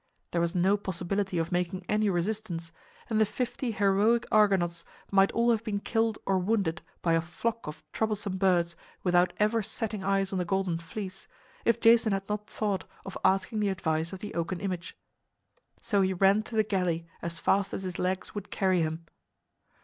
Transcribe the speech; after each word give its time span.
There 0.31 0.41
was 0.41 0.55
no 0.55 0.77
possibility 0.77 1.37
of 1.37 1.51
making 1.51 1.85
any 1.87 2.09
resistance, 2.09 2.71
and 3.07 3.21
the 3.21 3.23
fifty 3.27 3.69
heroic 3.69 4.25
Argonauts 4.31 4.83
might 5.11 5.31
all 5.33 5.51
have 5.51 5.63
been 5.63 5.77
killed 5.79 6.17
or 6.25 6.39
wounded 6.39 6.81
by 7.03 7.13
a 7.13 7.21
flock 7.21 7.67
of 7.67 7.83
troublesome 7.91 8.37
birds 8.39 8.75
without 9.03 9.31
ever 9.37 9.61
setting 9.61 10.03
eyes 10.03 10.33
on 10.33 10.39
the 10.39 10.43
Golden 10.43 10.79
Fleece 10.79 11.27
if 11.65 11.79
Jason 11.79 12.13
had 12.13 12.27
not 12.27 12.49
thought 12.49 12.85
of 13.05 13.15
asking 13.23 13.59
the 13.59 13.69
advice 13.69 14.11
of 14.11 14.17
the 14.17 14.33
oaken 14.33 14.59
image. 14.59 14.97
So 15.81 16.01
he 16.01 16.13
ran 16.15 16.41
to 16.49 16.55
the 16.55 16.63
galley 16.63 17.05
as 17.21 17.37
fast 17.37 17.71
as 17.71 17.83
his 17.83 17.99
legs 17.99 18.33
would 18.33 18.49
carry 18.49 18.81
him. 18.81 19.05